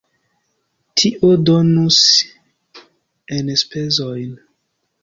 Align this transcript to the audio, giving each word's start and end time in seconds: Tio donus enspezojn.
Tio 1.01 1.29
donus 1.49 2.01
enspezojn. 3.39 4.31